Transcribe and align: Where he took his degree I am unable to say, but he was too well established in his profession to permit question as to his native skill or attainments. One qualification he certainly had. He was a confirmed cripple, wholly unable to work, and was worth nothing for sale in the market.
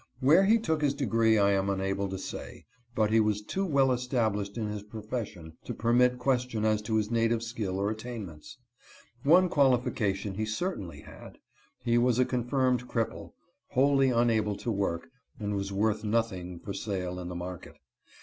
Where 0.19 0.45
he 0.45 0.57
took 0.57 0.81
his 0.81 0.95
degree 0.95 1.37
I 1.37 1.51
am 1.51 1.69
unable 1.69 2.09
to 2.09 2.17
say, 2.17 2.65
but 2.95 3.11
he 3.11 3.19
was 3.19 3.43
too 3.43 3.63
well 3.67 3.91
established 3.91 4.57
in 4.57 4.67
his 4.67 4.81
profession 4.81 5.57
to 5.65 5.75
permit 5.75 6.17
question 6.17 6.65
as 6.65 6.81
to 6.81 6.95
his 6.95 7.11
native 7.11 7.43
skill 7.43 7.77
or 7.77 7.91
attainments. 7.91 8.57
One 9.21 9.47
qualification 9.47 10.33
he 10.33 10.45
certainly 10.47 11.01
had. 11.01 11.37
He 11.83 11.99
was 11.99 12.17
a 12.17 12.25
confirmed 12.25 12.87
cripple, 12.87 13.33
wholly 13.67 14.09
unable 14.09 14.55
to 14.57 14.71
work, 14.71 15.07
and 15.39 15.53
was 15.53 15.71
worth 15.71 16.03
nothing 16.03 16.57
for 16.57 16.73
sale 16.73 17.19
in 17.19 17.27
the 17.27 17.35
market. 17.35 17.75